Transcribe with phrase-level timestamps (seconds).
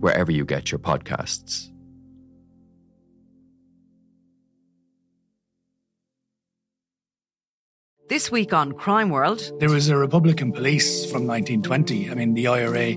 [0.00, 1.70] wherever you get your podcasts.
[8.10, 9.40] This week on Crime World.
[9.60, 12.10] There was a Republican police from 1920.
[12.10, 12.96] I mean, the IRA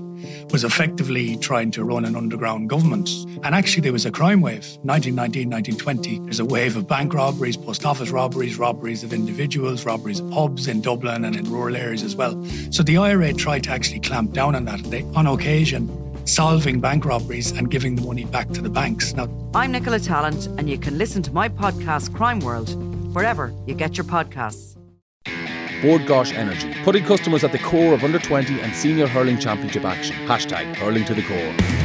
[0.50, 3.08] was effectively trying to run an underground government.
[3.44, 4.66] And actually, there was a crime wave.
[4.82, 6.18] 1919, 1920.
[6.24, 10.66] There's a wave of bank robberies, post office robberies, robberies of individuals, robberies of pubs
[10.66, 12.34] in Dublin and in rural areas as well.
[12.72, 14.82] So the IRA tried to actually clamp down on that.
[14.82, 15.86] They, on occasion,
[16.24, 19.14] solving bank robberies and giving the money back to the banks.
[19.14, 22.74] Now, I'm Nicola Tallant, and you can listen to my podcast, Crime World,
[23.14, 24.76] wherever you get your podcasts.
[25.82, 29.84] Bord Gáis Energy, putting customers at the core of under 20 and senior hurling championship
[29.84, 30.16] action.
[30.26, 31.83] Hashtag hurling to the core.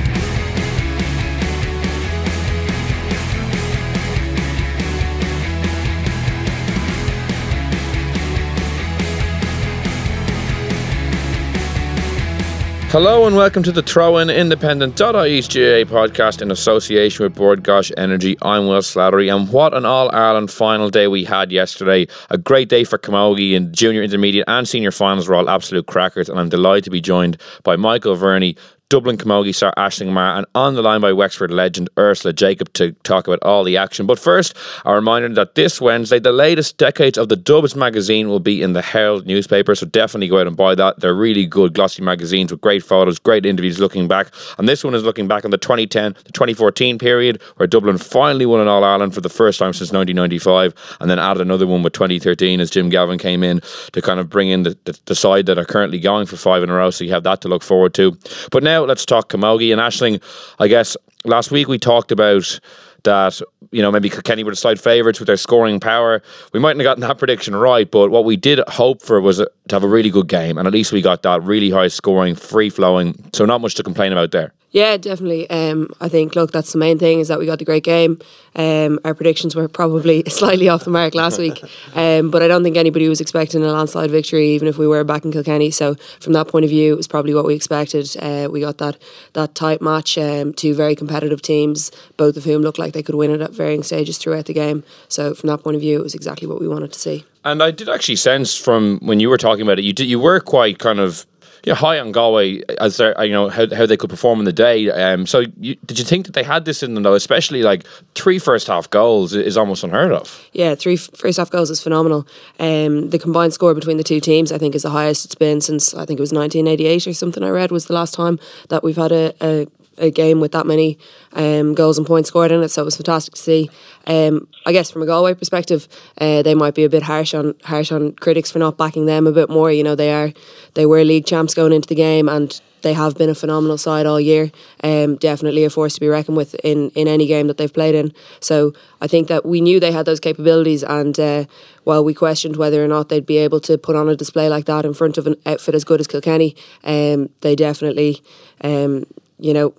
[12.92, 17.92] Hello and welcome to the Throw In Independent.ie's GAA podcast in association with Bord Gáis
[17.98, 18.36] Energy.
[18.42, 22.08] I'm Will Slattery, and what an All Ireland final day we had yesterday.
[22.32, 26.30] A great day for Camogie in junior, intermediate, and senior finals were all absolute crackers,
[26.30, 28.56] and I'm delighted to be joined by Michael Verney,
[28.90, 32.92] Dublin Camogie star Aisling Maher, and on the line by Wexford legend Ursula Jacob to
[33.04, 34.08] talk about all the action.
[34.08, 38.40] But first, a reminder that this Wednesday, the latest decades of the Dubs magazine will
[38.40, 41.02] be in the Herald newspaper, so definitely go out and buy that.
[41.02, 44.34] They're really good, glossy magazines with great photos, great interviews looking back.
[44.58, 48.48] And this one is looking back on the 2010 to 2014 period, where Dublin finally
[48.48, 51.84] won an All Ireland for the first time since 1995, and then added another one
[51.84, 53.62] with 2013 as Jim Gavin came in
[53.92, 56.64] to kind of bring in the, the, the side that are currently going for five
[56.64, 58.18] in a row, so you have that to look forward to.
[58.50, 60.22] But now, let's talk Camogie and Aisling.
[60.60, 60.96] I guess
[61.26, 62.60] last week we talked about
[63.04, 63.42] that
[63.72, 66.22] you know maybe Kenny were the slight favourites with their scoring power.
[66.54, 69.50] We mightn't have gotten that prediction right, but what we did hope for was to
[69.76, 72.70] have a really good game, and at least we got that really high scoring, free
[72.70, 73.16] flowing.
[73.34, 74.54] So not much to complain about there.
[74.72, 75.50] Yeah, definitely.
[75.50, 78.20] Um, I think look, that's the main thing is that we got the great game.
[78.56, 81.64] Um, our predictions were probably slightly off the mark last week,
[81.96, 85.04] um, but I don't think anybody was expecting a landslide victory, even if we were
[85.04, 85.72] back in Kilkenny.
[85.72, 88.16] So from that point of view, it was probably what we expected.
[88.20, 88.98] Uh, we got that
[89.34, 93.16] that tight match, um, two very competitive teams, both of whom looked like they could
[93.16, 94.84] win it at varying stages throughout the game.
[95.08, 97.26] So from that point of view, it was exactly what we wanted to see.
[97.44, 100.20] And I did actually sense from when you were talking about it, you did, you
[100.20, 101.26] were quite kind of
[101.68, 104.54] know, high on Galway as their, you know how, how they could perform in the
[104.54, 104.90] day.
[104.90, 107.14] Um, so you, did you think that they had this in them though?
[107.14, 110.48] Especially like three first half goals is almost unheard of.
[110.54, 112.28] Yeah, three first half goals is phenomenal.
[112.60, 115.62] Um, the combined score between the two teams, I think, is the highest it's been
[115.62, 117.44] since I think it was 1988 or something.
[117.44, 119.68] I read was the last time that we've had a, a
[120.00, 120.98] a game with that many
[121.34, 122.70] um, goals and points scored in it.
[122.70, 123.70] So it was fantastic to see.
[124.08, 125.88] Um, I guess from a Galway perspective,
[126.20, 129.28] uh, they might be a bit harsh on harsh on critics for not backing them
[129.28, 129.72] a bit more.
[129.72, 130.34] You know, they are
[130.74, 134.06] they were league champs going into the game, and they have been a phenomenal side
[134.06, 134.52] all year.
[134.84, 137.96] Um, definitely a force to be reckoned with in, in any game that they've played
[137.96, 138.14] in.
[138.40, 141.46] So I think that we knew they had those capabilities, and uh,
[141.84, 144.66] while we questioned whether or not they'd be able to put on a display like
[144.66, 148.22] that in front of an outfit as good as Kilkenny, um, they definitely,
[148.64, 149.06] um,
[149.40, 149.74] you know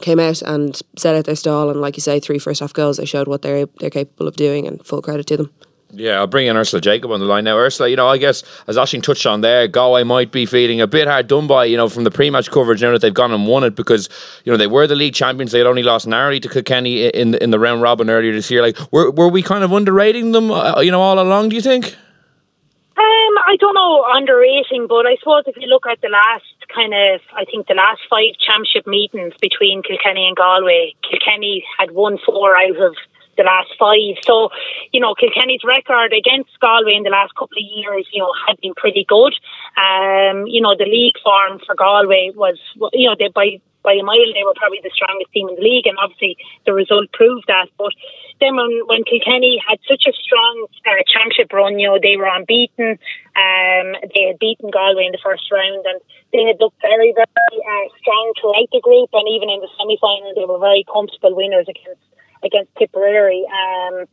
[0.00, 2.96] came out and set out their stall, and like you say, three first half goals.
[2.96, 5.50] They showed what they're they're capable of doing, and full credit to them.
[5.90, 7.56] Yeah, I'll bring in Ursula Jacob on the line now.
[7.56, 10.86] Ursula, you know, I guess as Aisling touched on there, Galway might be feeling a
[10.86, 13.46] bit hard done by, you know, from the pre-match coverage now that they've gone and
[13.46, 14.10] won it because,
[14.44, 15.50] you know, they were the league champions.
[15.50, 18.60] They had only lost narrowly to Kilkenny in in the round robin earlier this year.
[18.60, 21.48] Like, were were we kind of underrating them, uh, you know, all along?
[21.48, 21.86] Do you think?
[21.86, 26.44] Um, I don't know underrating, but I suppose if you look at the last
[26.74, 31.90] kind of, I think the last five championship meetings between Kilkenny and Galway, Kilkenny had
[31.90, 32.96] won four out of
[33.36, 34.18] the last five.
[34.22, 34.50] So,
[34.92, 38.60] you know, Kilkenny's record against Galway in the last couple of years, you know, had
[38.60, 39.32] been pretty good.
[39.78, 42.58] Um, you know, the league form for Galway was,
[42.92, 45.62] you know, they, by by a mile they were probably the strongest team in the
[45.62, 46.36] league, and obviously
[46.66, 47.68] the result proved that.
[47.78, 47.92] But
[48.40, 52.28] then when, when Kilkenny had such a strong uh, championship run, you know, they were
[52.28, 52.98] unbeaten.
[53.38, 56.00] Um, they had beaten Galway in the first round, and
[56.32, 59.98] they had looked very, very uh, strong throughout the group, and even in the semi
[60.00, 62.02] final, they were very comfortable winners against
[62.42, 63.42] against Tipperary.
[63.50, 64.06] Um,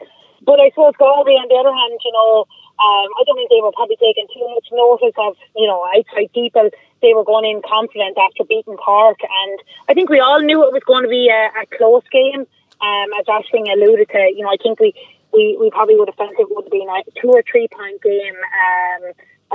[0.46, 2.46] but I suppose Galway, on the other hand, you know,
[2.76, 6.32] Um, I don't think they were probably taking too much notice of, you know, outside
[6.34, 6.70] people.
[7.02, 9.20] They were going in confident after beating Cork.
[9.24, 12.44] And I think we all knew it was going to be a, a close game.
[12.84, 14.92] Um, as Aisling alluded to, you know, I think we,
[15.32, 18.04] we, we probably would have felt it would have been a two or three point
[18.04, 19.04] game um,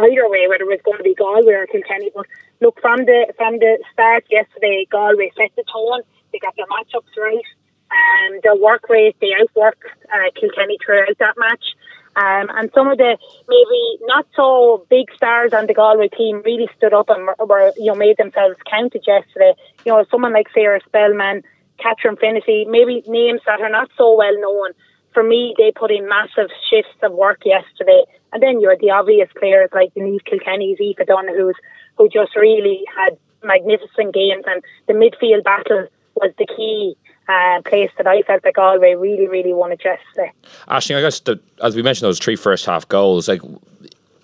[0.09, 2.11] either way, whether it was going to be Galway or Kilkenny.
[2.15, 2.27] But
[2.61, 6.01] look, from the from the start yesterday, Galway set the tone.
[6.33, 7.45] They got their matchups right.
[7.91, 9.83] Um, their work rate, they outworked
[10.15, 11.75] uh, Kilkenny throughout that match.
[12.17, 13.17] Um, and some of the
[13.49, 17.87] maybe not so big stars on the Galway team really stood up and were, you
[17.87, 19.55] know, made themselves counted yesterday.
[19.85, 21.45] You know, someone like Sarah Spellman,
[21.79, 24.73] Catherine Finney, maybe names that are not so well known.
[25.15, 28.05] For me, they put in massive shifts of work yesterday.
[28.33, 31.57] And then you had the obvious players like Denise Kilkenny's Aoife Donohue's,
[31.97, 34.45] who just really had magnificent games.
[34.47, 36.97] And the midfield battle was the key
[37.31, 40.33] uh, place that I felt that Galway really, really wanted yesterday.
[40.69, 43.43] Aisling, I guess the, as we mentioned, those three first half goals, like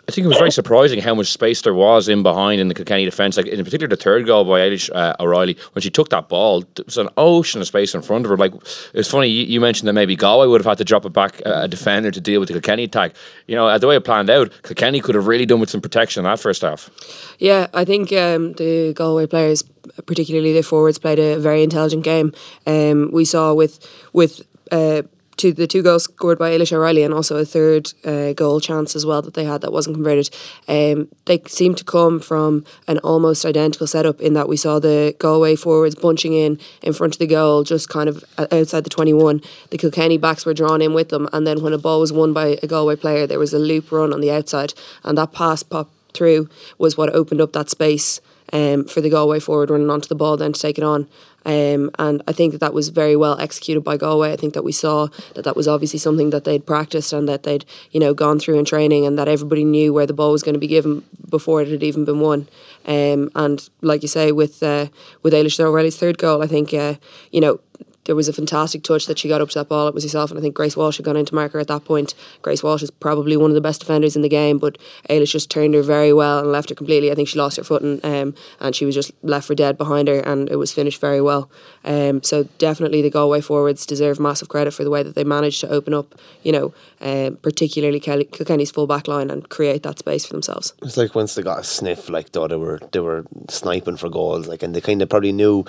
[0.08, 2.74] I think it was very surprising how much space there was in behind in the
[2.74, 3.36] Kilkenny defence.
[3.36, 6.62] Like in particular, the third goal by Eilish uh, O'Reilly when she took that ball,
[6.74, 8.36] there was an ocean of space in front of her.
[8.36, 8.54] Like
[8.94, 11.40] it's funny you, you mentioned that maybe Galway would have had to drop it back
[11.44, 13.14] uh, a defender to deal with the Kilkenny attack.
[13.46, 16.20] You know, the way it planned out, Kilkenny could have really done with some protection
[16.20, 16.90] in that first half.
[17.38, 19.62] Yeah, I think um, the Galway players,
[20.06, 22.32] particularly the forwards, played a very intelligent game.
[22.66, 23.78] Um, we saw with
[24.12, 24.46] with.
[24.72, 25.02] Uh,
[25.36, 28.96] to the two goals scored by Eilish O'Reilly and also a third uh, goal chance
[28.96, 30.30] as well that they had that wasn't converted.
[30.66, 35.14] Um, they seemed to come from an almost identical setup in that we saw the
[35.18, 39.42] Galway forwards bunching in in front of the goal, just kind of outside the 21.
[39.70, 42.32] The Kilkenny backs were drawn in with them, and then when a ball was won
[42.32, 44.72] by a Galway player, there was a loop run on the outside,
[45.04, 46.48] and that pass popped through
[46.78, 48.20] was what opened up that space
[48.52, 51.08] um, for the Galway forward running onto the ball then to take it on.
[51.44, 54.32] Um, and I think that that was very well executed by Galway.
[54.32, 57.44] I think that we saw that that was obviously something that they'd practiced and that
[57.44, 60.42] they'd you know gone through in training and that everybody knew where the ball was
[60.42, 62.48] going to be given before it had even been won.
[62.84, 64.86] Um, and like you say, with uh,
[65.22, 66.94] with Eilish O'Reilly's third goal, I think uh,
[67.30, 67.60] you know
[68.06, 69.88] there was a fantastic touch that she got up to that ball.
[69.88, 72.14] It was herself, and I think Grace Walsh had gone into marker at that point.
[72.42, 74.78] Grace Walsh is probably one of the best defenders in the game, but
[75.10, 77.10] Eilish just turned her very well and left her completely.
[77.10, 80.08] I think she lost her footing, um, and she was just left for dead behind
[80.08, 81.50] her, and it was finished very well.
[81.84, 85.60] Um, so definitely the Galway forwards deserve massive credit for the way that they managed
[85.60, 89.98] to open up, you know, um, particularly Kelly, Kilkenny's full back line and create that
[89.98, 90.72] space for themselves.
[90.82, 94.08] It's like once they got a sniff, like though they were they were sniping for
[94.08, 95.64] goals, like and they kind of probably knew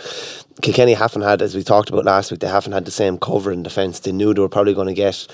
[0.62, 3.52] Kilkenny haven't had, as we talked about last week, they haven't had the same cover
[3.52, 4.00] in defence.
[4.00, 5.28] They knew they were probably going to get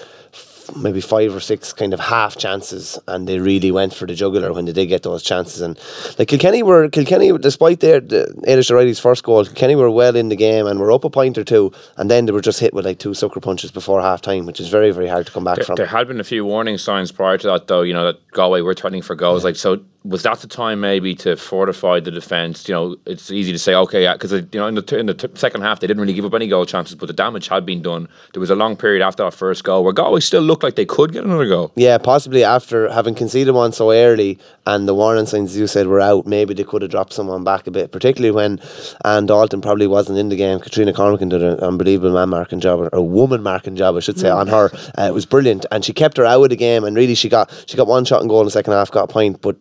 [0.77, 4.53] maybe five or six kind of half chances, and they really went for the jugular
[4.53, 5.61] when they did get those chances.
[5.61, 5.79] And
[6.17, 10.29] like Kilkenny were Kilkenny, despite their the, Eilish O'Reilly's first goal, Kilkenny were well in
[10.29, 12.73] the game and were up a point or two, and then they were just hit
[12.73, 15.43] with like two sucker punches before half time, which is very very hard to come
[15.43, 15.75] back there, from.
[15.75, 17.81] There had been a few warning signs prior to that, though.
[17.81, 19.47] You know that Galway were threatening for goals, yeah.
[19.47, 22.67] like so was that the time maybe to fortify the defence?
[22.67, 25.13] You know, it's easy to say, okay, because you know in the t- in the
[25.13, 27.65] t- second half they didn't really give up any goal chances, but the damage had
[27.65, 28.09] been done.
[28.33, 30.85] There was a long period after that first goal where Galway still looked like they
[30.85, 31.71] could get another goal.
[31.75, 35.87] Yeah, possibly after having conceded one so early, and the warning signs, as you said,
[35.87, 36.25] were out.
[36.25, 38.59] Maybe they could have dropped someone back a bit, particularly when
[39.05, 40.59] Anne Dalton probably wasn't in the game.
[40.59, 44.19] Katrina Cormican did an unbelievable man marking job, or a woman marking job, I should
[44.19, 44.35] say, mm.
[44.35, 44.69] on her.
[44.97, 46.83] Uh, it was brilliant, and she kept her out of the game.
[46.83, 49.09] And really, she got she got one shot and goal in the second half, got
[49.09, 49.55] a point, but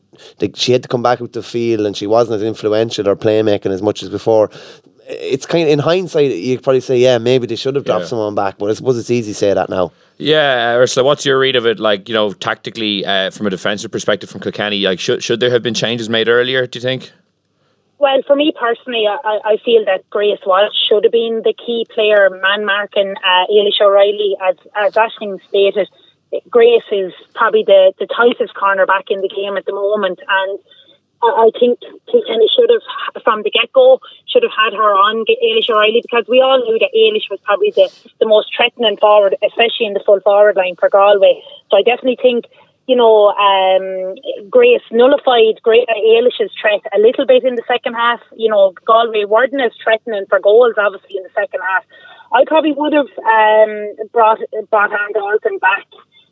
[0.54, 3.70] she had to come back with the field and she wasn't as influential or playmaking
[3.70, 4.50] as much as before.
[5.08, 8.04] It's kind of in hindsight, you could probably say, yeah, maybe they should have dropped
[8.04, 8.08] yeah.
[8.08, 9.92] someone back, but I suppose it's easy to say that now.
[10.16, 11.80] Yeah, Ursula, what's your read of it?
[11.80, 15.50] Like, you know, tactically, uh, from a defensive perspective, from Kilkenny, like, should should there
[15.50, 16.66] have been changes made earlier?
[16.66, 17.10] Do you think?
[17.98, 21.86] Well, for me personally, I, I feel that Grace Walsh should have been the key
[21.94, 25.88] player, man marking uh, Eilish O'Reilly, as as Aisling stated.
[26.48, 30.58] Grace is probably the, the tightest cornerback in the game at the moment, and
[31.22, 31.78] I think
[32.10, 36.26] Kilkenny should have, from the get go, should have had her on Eilish O'Reilly because
[36.28, 40.02] we all knew that Eilish was probably the, the most threatening forward, especially in the
[40.04, 41.40] full forward line for Galway.
[41.70, 42.46] So I definitely think,
[42.88, 44.16] you know, um,
[44.50, 48.20] Grace nullified Great Eilish's threat a little bit in the second half.
[48.34, 51.84] You know, Galway weren't as threatening for goals, obviously, in the second half.
[52.32, 55.86] I probably would have um, brought brought Anne Dalton back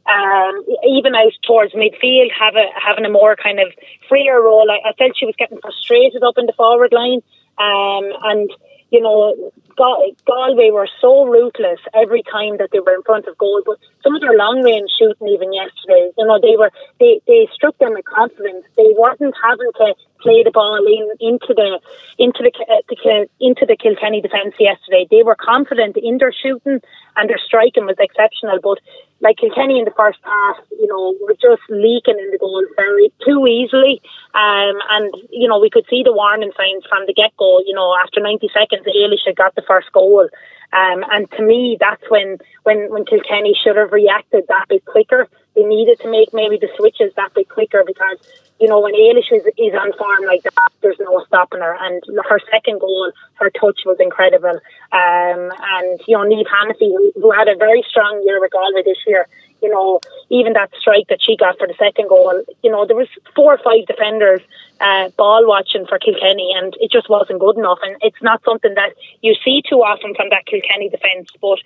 [0.07, 3.69] um, even out towards midfield, have a, having a more kind of
[4.09, 4.71] freer role.
[4.71, 7.23] I, I felt she was getting frustrated up in the forward line,
[7.59, 8.51] um, and
[8.91, 13.37] you know, Gal- Galway were so ruthless every time that they were in front of
[13.39, 13.63] goal.
[13.65, 17.49] But some of their long range shooting, even yesterday, you know, they were they, they
[17.55, 18.65] struck them with confidence.
[18.77, 21.81] They weren't having to play the ball in into the
[22.19, 25.07] into the, uh, the into the Kilkenny defence yesterday.
[25.11, 26.81] They were confident in their shooting
[27.17, 28.61] and their striking was exceptional.
[28.63, 28.79] But
[29.21, 33.13] like Kilkenny in the first half, you know, were just leaking in the goal very
[33.25, 34.01] too easily.
[34.33, 37.61] Um, and you know, we could see the warning signs from the get go.
[37.65, 40.29] You know, after 90 seconds, Eilish had got the first goal.
[40.73, 45.29] Um, and to me, that's when, when, when Kilkenny should have reacted that bit quicker.
[45.57, 48.19] They needed to make maybe the switches that bit quicker because
[48.61, 51.77] you know, when Eilish is, is on form like that, there's no stopping her.
[51.81, 54.61] And her second goal, her touch was incredible.
[54.93, 58.83] Um, and, you know, Niamh Hennessy, who, who had a very strong year with Galway
[58.85, 59.27] this year,
[59.63, 60.01] you know,
[60.31, 63.55] even that strike that she got for the second goal, you know, there was four
[63.55, 64.41] or five defenders
[64.81, 67.79] uh, ball watching for Kilkenny, and it just wasn't good enough.
[67.83, 71.31] And it's not something that you see too often from that Kilkenny defence.
[71.41, 71.59] But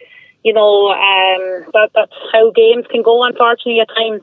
[0.42, 4.22] you know, um, that that's how games can go, unfortunately, at times.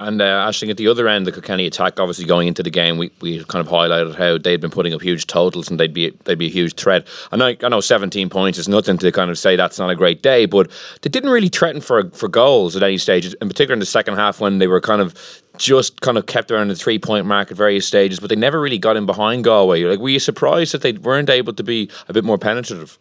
[0.00, 2.96] And uh, Aisling, at the other end, the Kilkenny attack, obviously going into the game,
[2.96, 6.08] we, we kind of highlighted how they'd been putting up huge totals and they'd be
[6.24, 7.06] they'd be a huge threat.
[7.32, 9.94] And I, I know 17 points is nothing to kind of say that's not a
[9.94, 10.70] great day, but
[11.02, 14.14] they didn't really threaten for for goals at any stage, in particular in the second
[14.14, 15.14] half when they were kind of
[15.58, 18.58] just kind of kept around the three point mark at various stages, but they never
[18.58, 19.82] really got in behind Galway.
[19.82, 22.98] Like, were you surprised that they weren't able to be a bit more penetrative?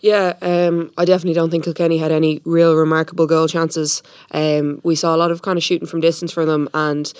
[0.00, 4.02] Yeah, um, I definitely don't think Kilkenny had any real remarkable goal chances.
[4.30, 7.12] Um, we saw a lot of kind of shooting from distance for them, and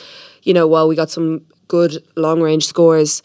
[0.43, 3.23] you know, while we got some good long range scores,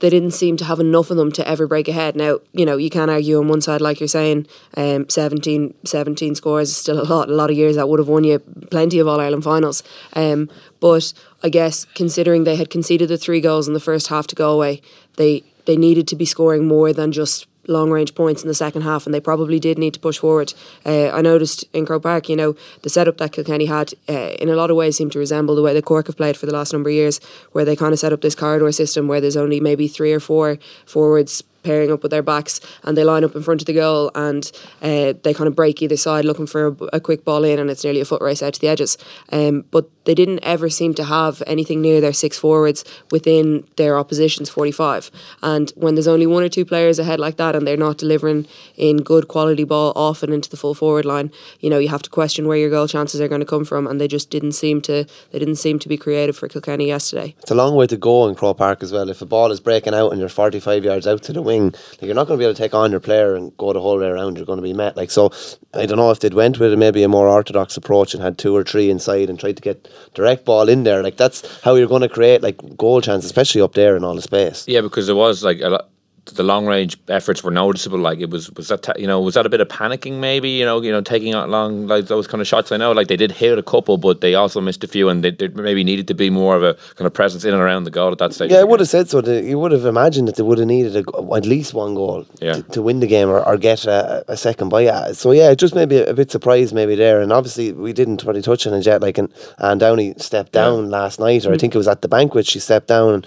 [0.00, 2.16] they didn't seem to have enough of them to ever break ahead.
[2.16, 4.46] Now, you know, you can argue on one side, like you're saying,
[4.76, 7.28] um, 17, 17 scores is still a lot.
[7.28, 9.82] A lot of years that would have won you plenty of All Ireland finals.
[10.14, 14.26] Um, but I guess considering they had conceded the three goals in the first half
[14.28, 14.82] to go away,
[15.16, 18.82] they they needed to be scoring more than just long range points in the second
[18.82, 20.54] half, and they probably did need to push forward.
[20.84, 24.48] Uh, I noticed in Croke Park, you know, the setup that Kilkenny had uh, in
[24.48, 26.52] a lot of ways seemed to resemble the way that Cork have played for the
[26.52, 27.20] last number of years,
[27.52, 30.20] where they kind of set up this corridor system where there's only maybe three or
[30.20, 33.72] four forwards pairing up with their backs and they line up in front of the
[33.72, 37.42] goal and uh, they kind of break either side looking for a, a, quick ball
[37.44, 38.96] in and it's nearly a foot race out to the edges.
[39.32, 43.98] Um, but they didn't ever seem to have anything near their six forwards within their
[43.98, 45.10] opposition's 45.
[45.42, 48.46] And when there's only one or two players ahead like that and they're not delivering
[48.76, 52.10] in good quality ball often into the full forward line, you know, you have to
[52.10, 54.80] question where your goal chances are going to come from and they just didn't seem
[54.82, 57.34] to they didn't seem to be creative for Kilkenny yesterday.
[57.40, 59.10] It's a long way to go in Croke Park as well.
[59.10, 62.02] If a ball is breaking out and you're 45 yards out to the wing, like
[62.02, 63.98] you're not going to be able to take on your player and go the whole
[63.98, 64.36] way around.
[64.36, 64.96] You're going to be met.
[64.96, 65.32] Like so,
[65.74, 68.54] I don't know if they'd went with maybe a more orthodox approach and had two
[68.54, 71.02] or three inside and tried to get direct ball in there.
[71.02, 74.14] Like that's how you're going to create like goal chances, especially up there in all
[74.14, 74.64] the space.
[74.68, 75.88] Yeah, because there was like a lot
[76.34, 77.98] the long range efforts were noticeable.
[77.98, 80.64] Like it was was that you know was that a bit of panicking maybe you
[80.64, 82.72] know you know taking out long like those kind of shots.
[82.72, 85.22] I know like they did hit a couple, but they also missed a few, and
[85.22, 87.84] they, they maybe needed to be more of a kind of presence in and around
[87.84, 88.50] the goal at that stage.
[88.50, 89.24] Yeah, I would have said so.
[89.24, 92.54] You would have imagined that they would have needed a, at least one goal yeah.
[92.54, 95.12] to, to, win the game or, or get a, a second by.
[95.12, 98.42] So yeah, just maybe a, a, bit surprised maybe there, and obviously we didn't really
[98.42, 99.00] touch on it yet.
[99.00, 100.90] Like and Anne Downey stepped down yeah.
[100.90, 101.54] last night, or mm.
[101.54, 103.14] I think it was at the banquet she stepped down.
[103.14, 103.26] And,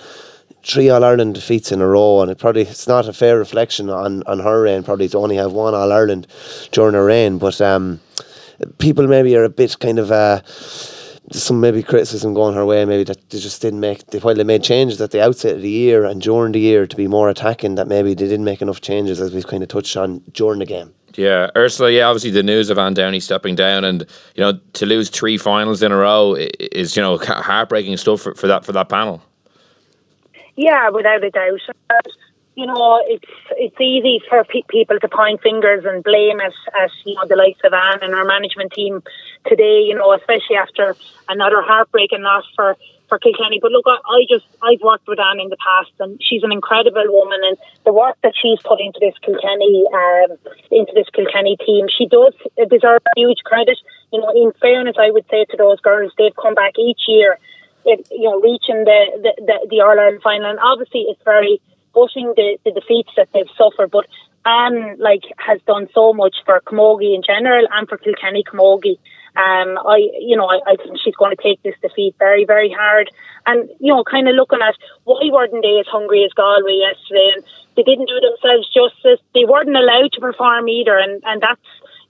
[0.64, 3.90] three All Ireland defeats in a row, and it probably it's not a fair reflection
[3.90, 4.84] on, on her reign.
[4.84, 6.28] Probably to only have one All Ireland
[6.72, 8.00] during her reign, but um,
[8.78, 10.12] people maybe are a bit kind of.
[10.12, 10.42] Uh,
[11.32, 14.64] some maybe criticism going her way, maybe that they just didn't make while they made
[14.64, 17.76] changes at the outset of the year and during the year to be more attacking.
[17.76, 20.66] That maybe they didn't make enough changes as we've kind of touched on during the
[20.66, 20.92] game.
[21.16, 21.92] Yeah, Ursula.
[21.92, 25.38] Yeah, obviously the news of Anne Downey stepping down, and you know to lose three
[25.38, 29.22] finals in a row is you know heartbreaking stuff for, for that for that panel.
[30.60, 31.62] Yeah, without a doubt.
[32.56, 36.92] You know, it's it's easy for pe- people to point fingers and blame us at
[37.06, 39.02] you know the likes of Anne and our management team
[39.48, 39.88] today.
[39.88, 40.98] You know, especially after
[41.30, 42.76] another heartbreaking loss for
[43.08, 43.60] for Kilkenny.
[43.62, 46.52] But look, I, I just I've worked with Anne in the past, and she's an
[46.52, 47.40] incredible woman.
[47.42, 50.36] And the work that she's put into this Kilkenny um,
[50.72, 52.36] into this Kilkenny team, she does
[52.70, 53.80] deserve huge credit.
[54.12, 57.40] You know, in fairness, I would say to those girls, they've come back each year
[57.86, 60.50] you know, reaching the, the, the, the All Ireland final.
[60.50, 61.62] And obviously, it's very
[61.94, 63.92] pushing the, the defeats that they've suffered.
[63.92, 64.08] But
[64.46, 69.00] Anne, like, has done so much for Camogie in general and for Kilkenny Camogie.
[69.36, 72.72] Um, I, you know, I, I think she's going to take this defeat very, very
[72.72, 73.10] hard.
[73.46, 77.32] And, you know, kind of looking at why weren't they as hungry as Galway yesterday?
[77.36, 77.44] And
[77.76, 79.20] they didn't do themselves justice.
[79.34, 80.98] They weren't allowed to perform either.
[80.98, 81.62] And, and that's,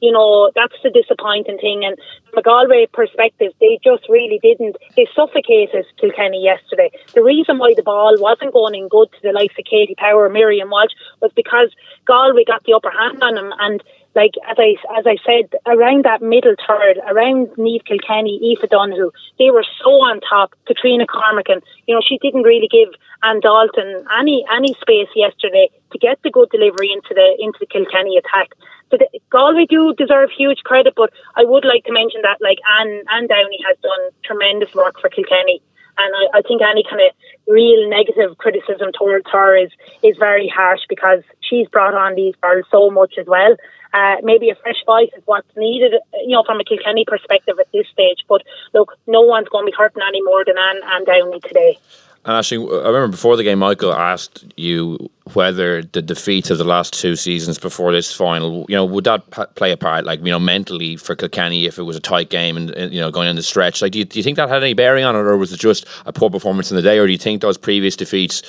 [0.02, 1.84] you know, that's the disappointing thing.
[1.84, 1.98] And
[2.30, 4.78] from a Galway perspective, they just really didn't.
[4.96, 6.92] They suffocated Kilkenny yesterday.
[7.14, 10.26] The reason why the ball wasn't going in good to the likes of Katie Power,
[10.26, 11.70] or Miriam Walsh, was because
[12.06, 13.52] Galway got the upper hand on them.
[13.60, 13.84] And
[14.16, 19.12] like as I as I said, around that middle third, around Niamh Kilkenny, Aoife Donoghue,
[19.38, 20.54] they were so on top.
[20.66, 22.90] Katrina Cormican, you know, she didn't really give
[23.22, 27.68] Anne Dalton any any space yesterday to get the good delivery into the into the
[27.68, 28.50] Kilkenny attack.
[28.92, 32.58] So the, Galway do deserve huge credit, but I would like to mention that like
[32.80, 35.62] Anne Anne Downey has done tremendous work for Kilkenny.
[36.00, 37.12] And I, I think any kind of
[37.46, 39.70] real negative criticism towards her is
[40.02, 43.56] is very harsh because she's brought on these girls so much as well.
[43.92, 47.72] Uh, maybe a fresh voice is what's needed, you know, from a Kilkenny perspective at
[47.74, 48.24] this stage.
[48.28, 48.44] But
[48.74, 51.78] look, no one's going to be hurting any more than Anne, Anne Downey today.
[52.26, 56.64] And actually, I remember before the game, Michael asked you whether the defeats of the
[56.64, 60.20] last two seasons before this final, you know, would that p- play a part, like
[60.20, 63.10] you know, mentally for Kilkenny if it was a tight game and, and you know
[63.10, 63.82] going in the stretch?
[63.82, 65.60] Like, do you, do you think that had any bearing on it, or was it
[65.60, 68.44] just a poor performance in the day, or do you think those previous defeats,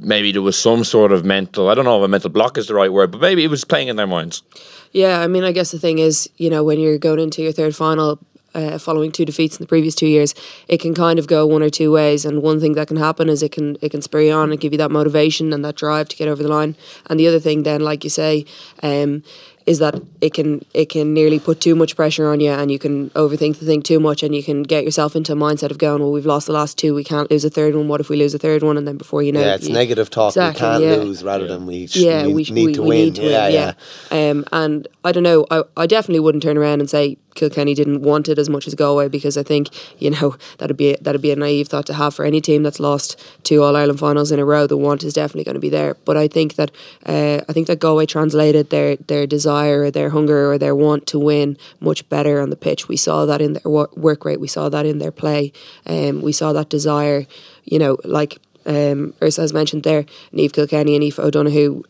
[0.00, 2.66] maybe there was some sort of mental, I don't know if a mental block is
[2.66, 4.42] the right word, but maybe it was playing in their minds.
[4.90, 7.52] Yeah, I mean, I guess the thing is, you know, when you're going into your
[7.52, 8.18] third final,
[8.54, 10.34] uh, following two defeats in the previous two years,
[10.68, 12.24] it can kind of go one or two ways.
[12.24, 14.60] And one thing that can happen is it can it can spur you on and
[14.60, 16.76] give you that motivation and that drive to get over the line.
[17.06, 18.44] And the other thing, then, like you say,
[18.82, 19.22] um,
[19.66, 22.78] is that it can it can nearly put too much pressure on you and you
[22.78, 25.78] can overthink the thing too much and you can get yourself into a mindset of
[25.78, 28.08] going well we've lost the last two we can't lose a third one what if
[28.08, 30.30] we lose a third one and then before you know yeah it's you, negative talk
[30.30, 30.96] exactly, we can't yeah.
[30.96, 33.22] lose rather than we sh- yeah we, we, need we, to we win need to
[33.22, 33.74] yeah, win yeah
[34.10, 37.74] yeah um, and I don't know I, I definitely wouldn't turn around and say Kilkenny
[37.74, 41.22] didn't want it as much as Galway because I think you know that'd be that'd
[41.22, 44.32] be a naive thought to have for any team that's lost two All Ireland finals
[44.32, 44.66] in a row.
[44.66, 46.70] The want is definitely going to be there, but I think that
[47.06, 51.06] uh, I think that Galway translated their their desire, or their hunger, or their want
[51.08, 52.88] to win much better on the pitch.
[52.88, 54.40] We saw that in their work rate.
[54.40, 55.52] We saw that in their play.
[55.86, 57.26] Um, we saw that desire.
[57.64, 61.82] You know, like um, Ursa has mentioned there, Niamh Kilkenny and Aoife O'Donoghue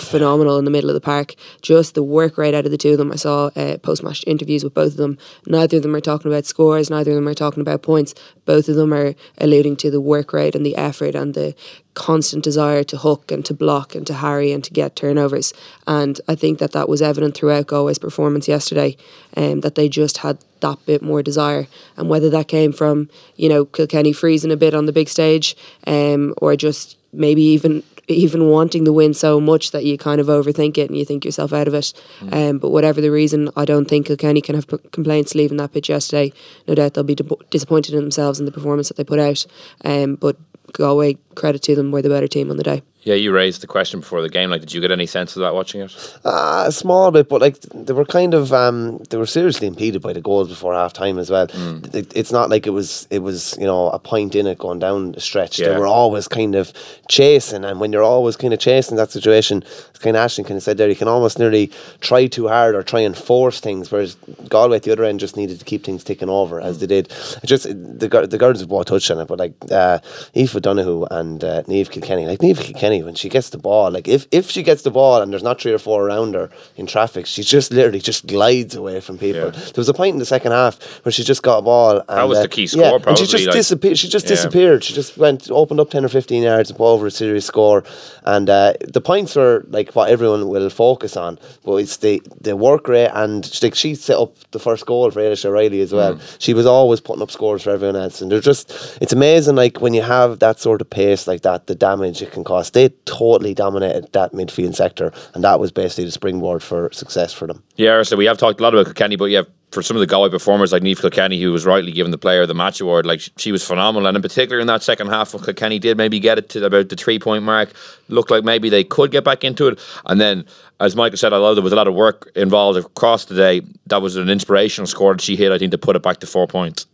[0.00, 1.34] phenomenal in the middle of the park.
[1.62, 3.12] Just the work rate out of the two of them.
[3.12, 5.18] I saw uh, post match interviews with both of them.
[5.46, 8.14] Neither of them are talking about scores, neither of them are talking about points.
[8.44, 11.54] Both of them are alluding to the work rate and the effort and the
[11.94, 15.52] constant desire to hook and to block and to harry and to get turnovers.
[15.86, 18.96] And I think that that was evident throughout Galway's performance yesterday,
[19.36, 21.66] um, that they just had that bit more desire.
[21.96, 25.56] And whether that came from, you know, Kilkenny freezing a bit on the big stage
[25.86, 27.82] um, or just maybe even
[28.14, 31.24] even wanting the win so much that you kind of overthink it and you think
[31.24, 31.92] yourself out of it.
[32.20, 32.50] Mm.
[32.50, 35.72] Um, but whatever the reason, I don't think Kilkenny can have p- complaints leaving that
[35.72, 36.32] pitch yesterday.
[36.66, 39.46] No doubt they'll be di- disappointed in themselves and the performance that they put out.
[39.84, 40.36] Um, but
[40.72, 42.82] Galway, credit to them, were the better team on the day.
[43.02, 44.50] Yeah, you raised the question before the game.
[44.50, 46.20] Like, did you get any sense of that watching it?
[46.22, 50.02] Uh, a small bit, but like they were kind of um, they were seriously impeded
[50.02, 51.46] by the goals before half time as well.
[51.46, 51.94] Mm.
[51.94, 54.80] It, it's not like it was it was you know a point in it going
[54.80, 55.58] down the stretch.
[55.58, 55.70] Yeah.
[55.70, 56.74] They were always kind of
[57.08, 60.58] chasing, and when you're always kind of chasing that situation, it's kind of Ashton kind
[60.58, 63.90] of said there, you can almost nearly try too hard or try and force things.
[63.90, 64.16] Whereas
[64.50, 67.10] Galway at the other end just needed to keep things ticking over as they did.
[67.42, 70.00] It just the the girls have both touched on it, but like uh,
[70.36, 74.08] Aoife Donoghue and uh, Niamh Kilkenny, like Niamh Kilkenny when she gets the ball, like
[74.08, 76.86] if, if she gets the ball and there's not three or four around her in
[76.86, 79.46] traffic, she just literally just glides away from people.
[79.46, 79.50] Yeah.
[79.50, 81.98] There was a point in the second half where she just got a ball.
[81.98, 83.10] And, that was uh, the key score, yeah, probably.
[83.10, 83.98] And she just like, disappeared.
[83.98, 84.30] She just yeah.
[84.30, 84.84] disappeared.
[84.84, 87.84] She just went opened up ten or fifteen yards and put over a serious score.
[88.24, 92.56] And uh, the points were like what everyone will focus on, but it's the the
[92.56, 96.16] work rate and like she set up the first goal for Ailish O'Reilly as well.
[96.16, 96.36] Mm.
[96.38, 99.56] She was always putting up scores for everyone else, and they're just it's amazing.
[99.56, 102.70] Like when you have that sort of pace like that, the damage it can cause.
[102.70, 107.46] They totally dominated that midfield sector, and that was basically the springboard for success for
[107.46, 107.62] them.
[107.76, 110.06] Yeah, so we have talked a lot about Kilkenny, but yeah, for some of the
[110.06, 113.06] Galway performers like Niamh Kilkenny, who was rightly given the Player of the Match award,
[113.06, 116.18] like she was phenomenal, and in particular in that second half, when Kilkenny did maybe
[116.18, 117.72] get it to about the three point mark,
[118.08, 120.44] looked like maybe they could get back into it, and then.
[120.82, 123.60] As Michael said, I love there was a lot of work involved across the day.
[123.88, 126.26] That was an inspirational score that she hit, I think, to put it back to
[126.26, 126.86] four points.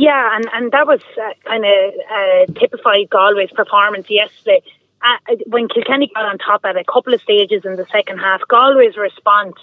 [0.00, 4.62] Yeah, and, and that was uh, kind of uh, typified Galway's performance yesterday.
[5.02, 8.40] Uh, when Kilkenny got on top at a couple of stages in the second half,
[8.48, 9.56] Galway's response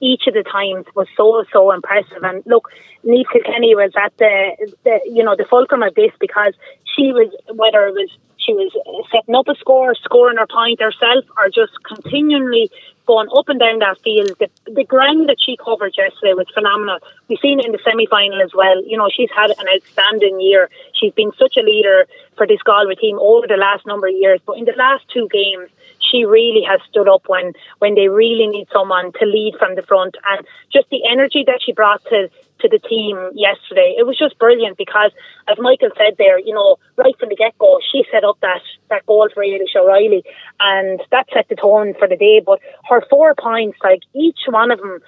[0.00, 2.22] each of the times was so so impressive.
[2.22, 2.68] And look,
[3.02, 6.52] Niamh Kilkenny was at the, the you know the fulcrum of this because
[6.94, 8.70] she was whether it was she was
[9.10, 12.70] setting up a score, scoring her point herself, or just continually
[13.08, 14.30] going up and down that field.
[14.38, 16.98] The, the ground that she covered yesterday was phenomenal.
[17.26, 18.84] We've seen it in the semi final as well.
[18.84, 20.68] You know, she's had an outstanding year.
[20.92, 24.40] She's been such a leader for this Galway team over the last number of years.
[24.44, 28.46] But in the last two games, she really has stood up when when they really
[28.46, 32.28] need someone to lead from the front, and just the energy that she brought to
[32.60, 33.94] to the team yesterday.
[33.98, 35.12] It was just brilliant because,
[35.48, 38.62] as Michael said there, you know, right from the get go, she set up that
[38.90, 40.24] that goal for Eilish O'Reilly,
[40.60, 42.42] and that set the tone for the day.
[42.44, 45.00] But her four points, like each one of them,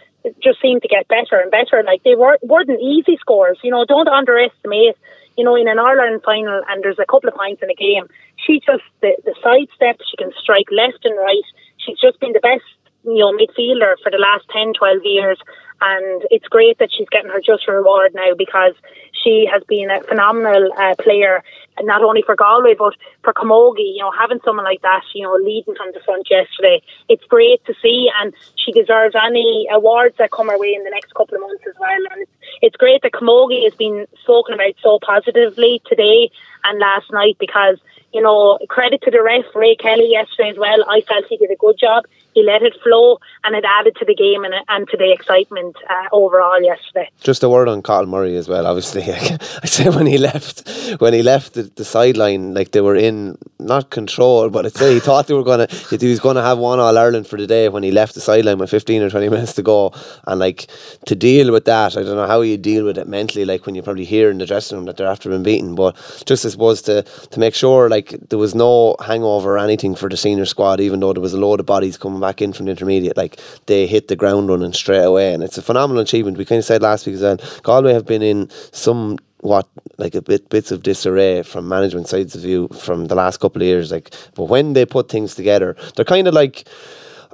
[0.42, 1.82] just seemed to get better and better.
[1.84, 3.58] Like they were weren't easy scores.
[3.62, 4.96] You know, don't underestimate.
[5.36, 8.06] You know, in an Ireland final, and there's a couple of points in a game.
[8.36, 10.00] She just the the sidestep.
[10.04, 11.46] She can strike left and right.
[11.78, 12.66] She's just been the best
[13.04, 15.38] you know midfielder for the last 10, 12 years,
[15.80, 18.74] and it's great that she's getting her just reward now because
[19.12, 21.42] she has been a phenomenal uh, player,
[21.80, 23.94] not only for Galway but for Camogie.
[23.96, 27.64] You know, having someone like that, you know, leading from the front yesterday, it's great
[27.66, 31.36] to see, and she deserves any awards that come her way in the next couple
[31.36, 31.90] of months as well.
[32.12, 36.30] And it's, it's great that Camogie has been spoken about so positively today
[36.64, 37.78] and last night because
[38.12, 40.84] you know, credit to the ref, Ray Kelly, yesterday as well.
[40.88, 42.06] I felt he did a good job.
[42.34, 45.76] He let it flow and it added to the game and, and to the excitement
[45.88, 47.10] uh, overall yesterday.
[47.20, 48.66] Just a word on Cathal Murray as well.
[48.66, 49.02] Obviously,
[49.62, 50.68] I said when he left,
[51.00, 54.94] when he left the, the sideline, like they were in not control, but I'd say
[54.94, 57.68] he thought they were gonna, he was gonna have one All Ireland for the day
[57.68, 59.92] when he left the sideline with fifteen or twenty minutes to go,
[60.26, 60.70] and like
[61.06, 63.74] to deal with that, I don't know how you deal with it mentally, like when
[63.74, 66.56] you probably hear in the dressing room that they're after being beaten, but just as
[66.56, 70.44] was to to make sure like there was no hangover or anything for the senior
[70.44, 73.16] squad, even though there was a load of bodies coming back in from the intermediate,
[73.16, 76.38] like they hit the ground running straight away, and it's a phenomenal achievement.
[76.38, 79.66] We kind of said last week as well, Galway have been in some what
[79.98, 83.62] like a bit bits of disarray from management sides of view from the last couple
[83.62, 83.90] of years.
[83.90, 86.66] Like, but when they put things together, they're kind of like.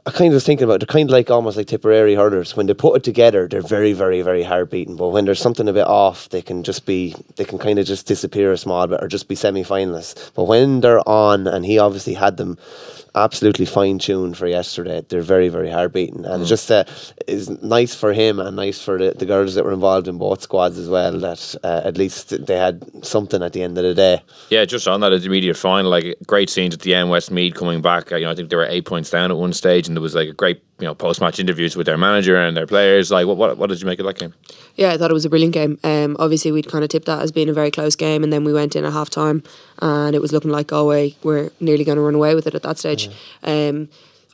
[0.09, 2.55] I kind of was thinking about they're kind of like almost like Tipperary hurlers.
[2.55, 4.95] When they put it together, they're very, very, very hard beaten.
[4.95, 7.87] But when there's something a bit off, they can just be they can kind of
[7.87, 10.31] just disappear a small bit or just be semi finalists.
[10.33, 12.57] But when they're on, and he obviously had them
[13.17, 15.03] absolutely fine tuned for yesterday.
[15.09, 16.41] They're very, very hard beaten, and mm.
[16.41, 16.85] it's just uh,
[17.27, 20.43] is nice for him and nice for the, the girls that were involved in both
[20.43, 21.19] squads as well.
[21.19, 24.23] That uh, at least they had something at the end of the day.
[24.51, 27.11] Yeah, just on that intermediate final, like great scenes at the end.
[27.11, 28.13] Westmeath coming back.
[28.13, 30.03] Uh, you know, I think they were eight points down at one stage, and there
[30.03, 33.11] was like a great you know post match interviews with their manager and their players.
[33.11, 34.35] Like, what, what what did you make of that game?
[34.75, 35.79] Yeah, I thought it was a brilliant game.
[35.85, 38.45] Um, obviously we'd kind of tipped that as being a very close game, and then
[38.45, 39.43] we went in at half time,
[39.81, 42.63] and it was looking like Galway were nearly going to run away with it at
[42.63, 43.09] that stage.
[43.43, 43.69] Yeah.
[43.69, 43.89] Um,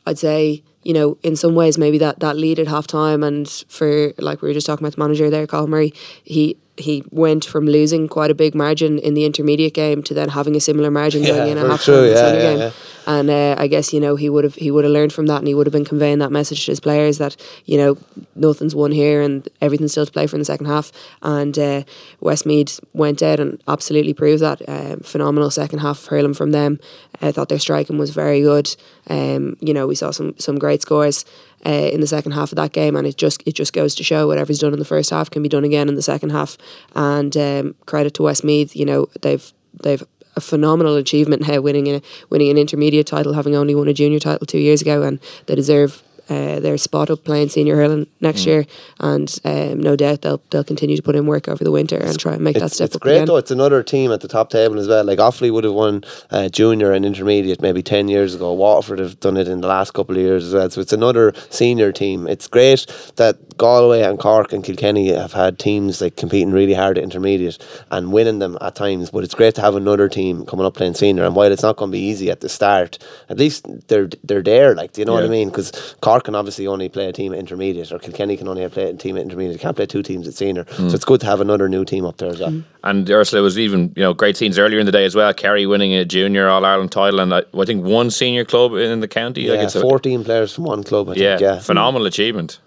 [0.05, 3.49] I'd say you know, in some ways, maybe that, that lead at half time, and
[3.69, 7.45] for like we were just talking about the manager there, Cathal Murray, he he went
[7.45, 10.89] from losing quite a big margin in the intermediate game to then having a similar
[10.89, 12.59] margin going yeah, in at half the yeah, yeah, game.
[12.59, 12.71] Yeah.
[13.05, 15.37] And uh, I guess you know he would have he would have learned from that,
[15.39, 17.97] and he would have been conveying that message to his players that you know
[18.35, 20.91] nothing's won here and everything's still to play for in the second half.
[21.21, 21.83] And uh,
[22.21, 24.67] Westmeath went out and absolutely proved that.
[24.67, 26.79] Um, phenomenal second half hurling from them.
[27.21, 28.73] I thought their striking was very good.
[29.09, 31.25] Um, you know we saw some some great scores
[31.65, 34.03] uh, in the second half of that game, and it just it just goes to
[34.03, 36.31] show whatever whatever's done in the first half can be done again in the second
[36.31, 36.57] half.
[36.95, 40.03] And um, credit to Westmeath, you know they've they've
[40.35, 44.19] a phenomenal achievement now, winning a winning an intermediate title, having only won a junior
[44.19, 48.41] title two years ago, and they deserve uh, their spot up playing senior hurling next
[48.41, 48.45] mm.
[48.47, 48.65] year,
[48.99, 52.17] and um, no doubt they'll they'll continue to put in work over the winter and
[52.17, 53.01] try and make it's, that step it's up.
[53.01, 53.27] great again.
[53.27, 53.37] though.
[53.37, 55.03] It's another team at the top table as well.
[55.03, 58.53] Like Offaly would have won uh, junior and intermediate maybe ten years ago.
[58.53, 60.69] Waterford have done it in the last couple of years as well.
[60.69, 62.27] So it's another senior team.
[62.27, 62.85] It's great
[63.17, 67.57] that Galway and Cork and Kilkenny have had teams like competing really hard at intermediate
[67.91, 69.11] and winning them at times.
[69.11, 71.25] But it's great to have another team coming up playing senior.
[71.25, 72.97] And while it's not going to be easy at the start,
[73.29, 74.73] at least they're they're there.
[74.75, 75.21] Like, do you know yeah.
[75.21, 75.49] what I mean?
[75.49, 78.89] Because Cork can obviously only play a team at intermediate, or Kilkenny can only play
[78.89, 79.57] a team at intermediate.
[79.57, 80.89] They can't play two teams at senior, mm.
[80.89, 82.51] so it's good to have another new team up there as well.
[82.51, 82.63] Mm.
[82.83, 85.33] And Ursula was even you know great scenes earlier in the day as well.
[85.33, 88.99] Kerry winning a junior All Ireland title, and I, I, think one senior club in
[88.99, 89.43] the county.
[89.43, 91.09] Yeah, like it's fourteen a, players from one club.
[91.09, 92.59] I yeah, think, yeah, phenomenal achievement.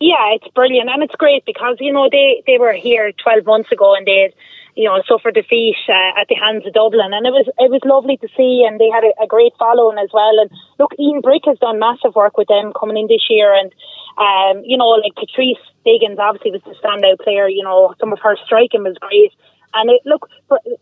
[0.00, 3.70] Yeah, it's brilliant, and it's great because you know they they were here twelve months
[3.70, 4.32] ago, and they
[4.76, 7.80] you know, suffered defeat uh, at the hands of Dublin, and it was it was
[7.84, 10.34] lovely to see, and they had a, a, great following as well.
[10.40, 13.70] And look, Ian Brick has done massive work with them coming in this year, and
[14.18, 17.48] um, you know, like Patrice Diggins obviously was the standout player.
[17.48, 19.32] You know, some of her striking was great,
[19.74, 20.26] and it, look,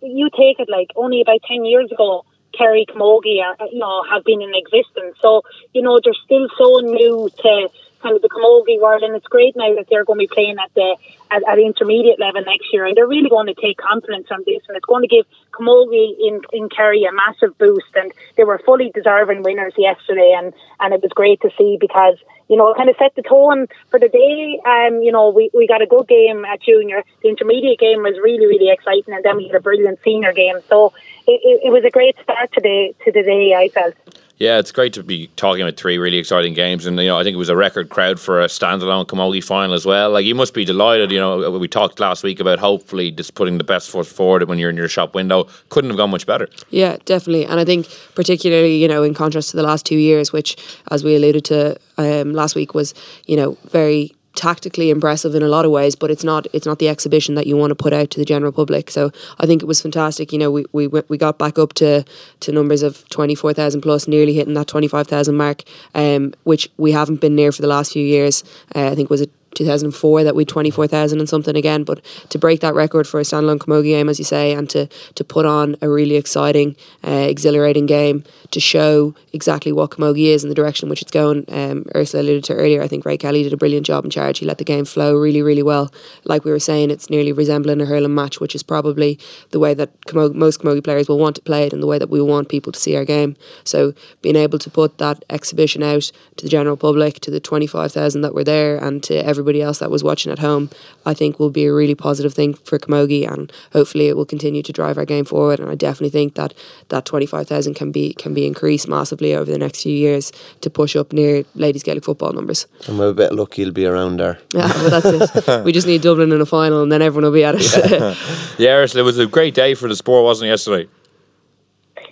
[0.01, 2.25] you take it like only about ten years ago.
[2.57, 5.17] Kerry Camogie, uh, you know, have been in existence.
[5.23, 5.41] So,
[5.73, 7.69] you know, they're still so new to
[8.03, 10.57] kind of the Camogie world, and it's great now that they're going to be playing
[10.59, 10.97] at the
[11.31, 14.63] at, at intermediate level next year, and they're really going to take confidence from this,
[14.69, 18.61] and it's going to give Camogie in in Kerry a massive boost, and they were
[18.65, 22.17] fully deserving winners yesterday, and and it was great to see because
[22.49, 24.61] you know kind of set the tone for the day.
[24.67, 28.19] Um, you know we we got a good game at junior, the intermediate game was
[28.23, 30.93] really really exciting, and then we had a brilliant senior game, so
[31.27, 33.55] it, it, it was a great start today to the day.
[33.55, 33.95] I felt.
[34.43, 37.23] Yeah, it's great to be talking about three really exciting games, and you know I
[37.23, 40.11] think it was a record crowd for a standalone Camogie final as well.
[40.11, 41.13] Like you must be delighted.
[41.13, 44.59] You know we talked last week about hopefully just putting the best foot forward when
[44.59, 45.47] you're in your shop window.
[45.69, 46.49] Couldn't have gone much better.
[46.71, 50.33] Yeah, definitely, and I think particularly you know in contrast to the last two years,
[50.33, 50.57] which
[50.91, 52.95] as we alluded to um, last week was
[53.27, 56.79] you know very tactically impressive in a lot of ways, but it's not it's not
[56.79, 58.91] the exhibition that you want to put out to the general public.
[58.91, 60.33] So I think it was fantastic.
[60.33, 62.05] You know, we we we got back up to
[62.41, 65.63] to numbers of twenty four thousand plus, nearly hitting that twenty five thousand mark,
[65.95, 68.45] um, which we haven't been near for the last few years.
[68.75, 71.85] Uh, I think was it 2004 that we 24,000 and something again.
[71.85, 74.89] But to break that record for a standalone Camogie game, as you say, and to,
[75.15, 80.45] to put on a really exciting, uh, exhilarating game to show exactly what Camogie is
[80.45, 81.45] and the direction in which it's going.
[81.49, 84.39] Um, Ursula alluded to earlier, I think Ray Kelly did a brilliant job in charge.
[84.39, 85.93] He let the game flow really, really well.
[86.25, 89.19] Like we were saying, it's nearly resembling a hurling match, which is probably
[89.51, 91.99] the way that Camogie, most Camogie players will want to play it and the way
[91.99, 93.37] that we want people to see our game.
[93.65, 98.21] So being able to put that exhibition out to the general public, to the 25,000
[98.21, 100.71] that were there, and to every everybody else that was watching at home,
[101.05, 104.63] I think will be a really positive thing for Camogie, and hopefully it will continue
[104.63, 105.61] to drive our game forward.
[105.61, 106.55] And I definitely think that
[106.89, 110.33] that twenty five thousand can be can be increased massively over the next few years
[110.61, 112.67] to push up near ladies Gaelic football numbers.
[112.87, 114.39] And with a bit lucky luck, you'll be around there.
[114.55, 115.65] Yeah, well, that's it.
[115.65, 117.91] we just need Dublin in a final, and then everyone will be at it.
[117.91, 118.15] yeah,
[118.59, 120.89] yeah it was a great day for the sport, wasn't it, yesterday?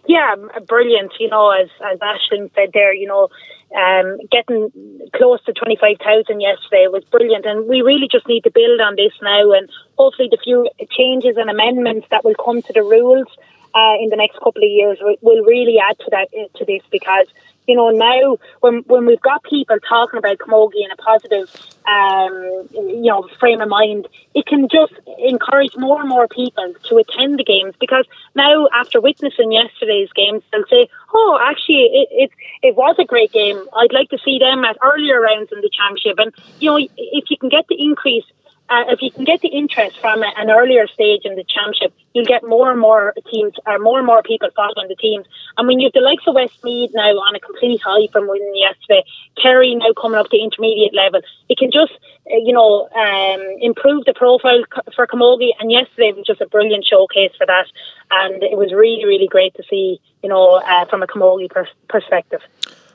[0.06, 0.34] Yeah,
[0.66, 1.12] brilliant.
[1.20, 3.28] You know, as as Aisling said there, you know,
[3.76, 4.70] um, getting
[5.14, 7.46] close to 25,000 yesterday was brilliant.
[7.46, 9.52] And we really just need to build on this now.
[9.52, 13.28] And hopefully, the few changes and amendments that will come to the rules
[13.74, 17.26] uh, in the next couple of years will really add to that to this because
[17.66, 21.48] you know, now when when we've got people talking about camogie in a positive,
[21.86, 26.96] um, you know, frame of mind, it can just encourage more and more people to
[26.96, 32.30] attend the games because now after witnessing yesterday's games, they'll say, "Oh, actually, it it,
[32.62, 33.62] it was a great game.
[33.76, 37.30] I'd like to see them at earlier rounds in the championship." And you know, if
[37.30, 38.24] you can get the increase
[38.70, 42.24] uh, if you can get the interest from an earlier stage in the championship, you'll
[42.24, 45.26] get more and more teams, or more and more people following the teams.
[45.56, 48.54] And when you have the likes of Westmeath now on a complete high from winning
[48.54, 49.04] yesterday,
[49.40, 51.92] Kerry now coming up to intermediate level, it can just,
[52.30, 54.62] uh, you know, um, improve the profile
[54.94, 55.52] for Camogie.
[55.60, 57.66] And yesterday was just a brilliant showcase for that.
[58.10, 61.68] And it was really, really great to see, you know, uh, from a Camogie pers-
[61.88, 62.40] perspective.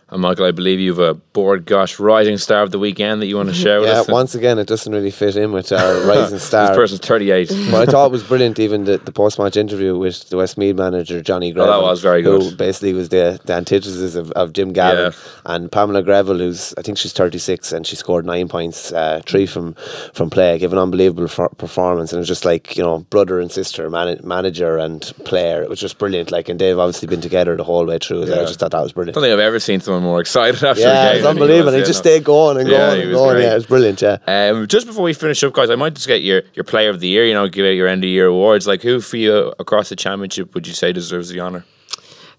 [0.09, 3.25] And Michael, I believe you have a Bord Gáis rising star of the weekend that
[3.25, 4.07] you want to share with yeah, us.
[4.07, 6.67] once again, it doesn't really fit in with our rising star.
[6.67, 7.49] this person's 38.
[7.71, 10.75] but I thought it was brilliant, even the, the post match interview with the Westmeath
[10.75, 11.73] manager, Johnny Greville.
[11.73, 12.41] Oh, that was very good.
[12.43, 15.11] Who basically was the, the antithesis of, of Jim Gavin.
[15.11, 15.31] Yeah.
[15.45, 19.47] And Pamela Greville, who's, I think she's 36, and she scored nine points, uh, three
[19.47, 19.73] from,
[20.13, 22.11] from play, gave an unbelievable for, performance.
[22.11, 25.63] And it was just like, you know, brother and sister, man, manager and player.
[25.63, 26.29] It was just brilliant.
[26.29, 28.27] Like, and they've obviously been together the whole way through.
[28.27, 28.41] Yeah.
[28.41, 29.17] I just thought that was brilliant.
[29.17, 31.15] I don't think I've ever seen someone more excited after Yeah, a game.
[31.17, 31.71] it's than he unbelievable.
[31.73, 33.35] was, He just stayed going and Yeah, going he and was going.
[33.35, 33.43] great.
[33.43, 34.01] Yeah, it's brilliant.
[34.01, 34.17] Yeah.
[34.27, 36.99] Um, just before we finish up, guys, I might just get your, your player of
[36.99, 37.25] the year.
[37.25, 38.67] You know, give out your end of year awards.
[38.67, 41.65] Like, who for you across the championship would you say deserves the honour?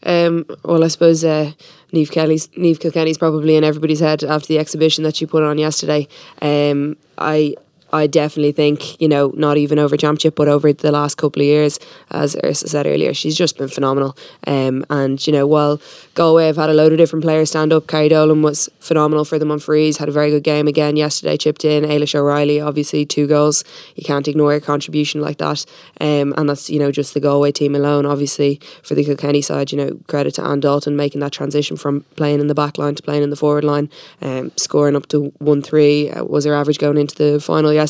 [0.03, 1.53] Um, well, I suppose uh,
[1.93, 5.59] Niamh Kelly's Niamh Kilkenny's probably in everybody's head after the exhibition that she put on
[5.59, 6.07] yesterday.
[6.43, 7.55] Um, I
[7.97, 11.47] I definitely think you know not even over championship, but over the last couple of
[11.47, 11.79] years,
[12.11, 14.17] as Ursa said earlier, she's just been phenomenal.
[14.47, 15.81] Um, and you know while
[16.15, 19.39] Galway have had a load of different players stand up, Carrie Dolan was phenomenal for
[19.39, 19.97] them on frees.
[19.97, 21.37] Had a very good game again yesterday.
[21.37, 23.65] Chipped in Ailish O'Reilly, obviously two goals.
[23.95, 25.65] You can't ignore a contribution like that.
[26.01, 28.07] Um, and that's you know just the Galway team alone.
[28.07, 32.03] Obviously for the Kilkenny side, you know credit to Anne Dalton making that transition from
[32.17, 33.91] playing in the back line to playing in the forward line,
[34.23, 37.86] um, scoring up to one three uh, was her average going into the final yesterday.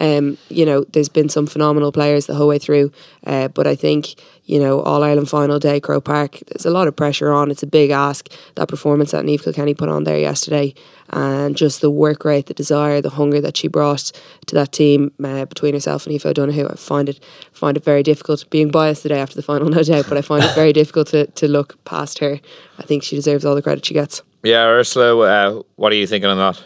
[0.00, 2.92] Um, you know, there's been some phenomenal players the whole way through,
[3.26, 4.14] uh, but I think
[4.44, 6.40] you know All Ireland final day, Croke Park.
[6.48, 7.50] There's a lot of pressure on.
[7.50, 8.30] It's a big ask.
[8.54, 10.74] That performance that Niamh Kilkenny put on there yesterday,
[11.10, 14.12] and just the work rate, the desire, the hunger that she brought
[14.46, 16.68] to that team uh, between herself and Aoife O'Donoghue.
[16.68, 18.48] I find it find it very difficult.
[18.50, 21.26] Being biased today after the final, no doubt, but I find it very difficult to
[21.26, 22.40] to look past her.
[22.78, 24.22] I think she deserves all the credit she gets.
[24.42, 26.62] Yeah, Ursula, uh, what are you thinking on that?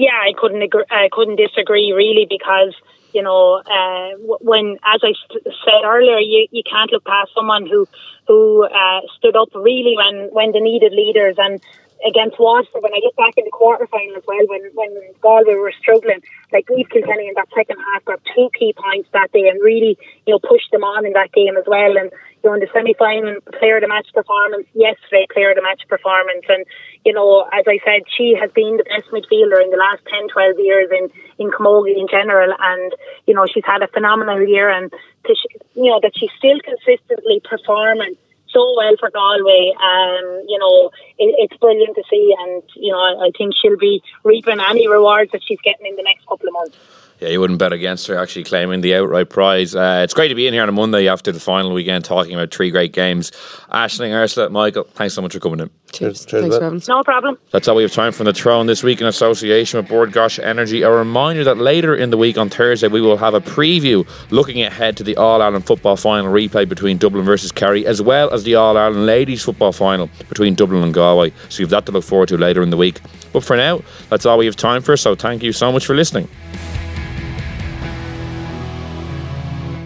[0.00, 2.74] Yeah, I couldn't agree, I couldn't disagree really because
[3.12, 5.12] you know uh, when, as I
[5.44, 7.86] said earlier, you, you can't look past someone who
[8.26, 11.36] who uh, stood up really when when they needed leaders.
[11.38, 11.60] And
[12.06, 15.54] against Waterford when I get back in the quarter final as well when when Galway
[15.54, 19.48] were struggling like Eve Kilkenny in that second half got two key points that day
[19.48, 21.98] and really you know pushed them on in that game as well.
[21.98, 22.10] And
[22.48, 26.44] know the semi final player of the match performance yesterday player of the match performance
[26.48, 26.64] and
[27.04, 30.28] you know as I said she has been the best midfielder in the last 10
[30.28, 32.92] 12 years in in Camogie in general and
[33.26, 34.90] you know she's had a phenomenal year and
[35.26, 35.34] to,
[35.74, 38.16] you know that she's still consistently performing
[38.52, 39.72] so well for Galway.
[39.78, 43.78] Um, you know, it, it's brilliant to see, and you know, I, I think she'll
[43.78, 46.76] be reaping any rewards that she's getting in the next couple of months.
[47.20, 49.74] Yeah, you wouldn't bet against her actually claiming the outright prize.
[49.74, 52.32] Uh, it's great to be in here on a Monday after the final weekend talking
[52.32, 53.30] about three great games.
[53.70, 55.70] Aisling, Ursula, Michael, thanks so much for coming in.
[55.92, 56.24] Cheers.
[56.24, 56.58] Cheers, Thanks bud.
[56.58, 56.88] for having us.
[56.88, 57.36] No problem.
[57.50, 60.12] That's all we have time for the Throw In this week in association with Bord
[60.12, 60.80] Gáis Energy.
[60.82, 64.62] A reminder that later in the week on Thursday we will have a preview looking
[64.62, 68.44] ahead to the All Ireland football final replay between Dublin versus Kerry, as well as
[68.44, 71.32] the All Ireland ladies football final between Dublin and Galway.
[71.50, 73.00] So you've that to look forward to later in the week.
[73.32, 74.96] But for now, that's all we have time for.
[74.96, 76.28] So thank you so much for listening.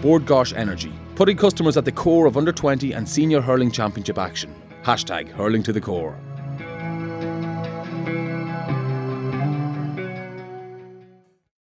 [0.05, 4.19] Bord Gáis Energy, putting customers at the core of under 20 and senior hurling championship
[4.19, 4.53] action.
[4.83, 6.15] Hashtag hurling to the core.